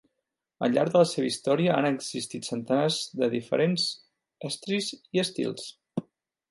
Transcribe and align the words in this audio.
Al 0.67 0.71
llarg 0.77 0.95
de 0.95 1.01
la 1.03 1.09
seva 1.09 1.29
història 1.31 1.75
han 1.75 1.89
existit 1.89 2.49
centenars 2.51 2.99
de 3.21 3.31
diferents 3.37 3.87
estris 4.53 4.93
i 4.99 5.27
estils. 5.29 5.71